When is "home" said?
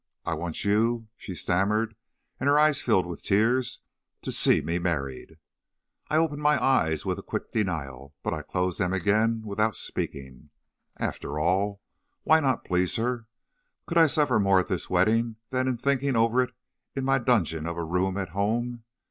18.29-18.81